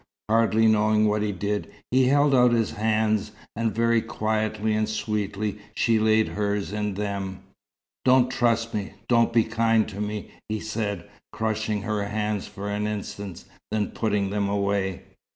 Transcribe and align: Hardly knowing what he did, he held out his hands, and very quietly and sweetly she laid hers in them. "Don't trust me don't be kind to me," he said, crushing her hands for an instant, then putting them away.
Hardly 0.29 0.65
knowing 0.65 1.07
what 1.07 1.21
he 1.21 1.31
did, 1.31 1.71
he 1.91 2.05
held 2.05 2.33
out 2.33 2.53
his 2.53 2.71
hands, 2.71 3.33
and 3.55 3.71
very 3.71 4.01
quietly 4.01 4.73
and 4.73 4.89
sweetly 4.89 5.59
she 5.75 5.99
laid 5.99 6.29
hers 6.29 6.73
in 6.73 6.95
them. 6.95 7.41
"Don't 8.03 8.31
trust 8.31 8.73
me 8.73 8.93
don't 9.07 9.31
be 9.31 9.43
kind 9.43 9.87
to 9.89 10.01
me," 10.01 10.31
he 10.49 10.59
said, 10.59 11.07
crushing 11.31 11.83
her 11.83 12.03
hands 12.07 12.47
for 12.47 12.67
an 12.67 12.87
instant, 12.87 13.45
then 13.69 13.91
putting 13.91 14.31
them 14.31 14.49
away. 14.49 15.03